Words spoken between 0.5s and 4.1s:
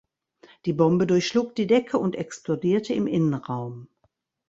Die Bombe durchschlug die Decke und explodierte im Innenraum.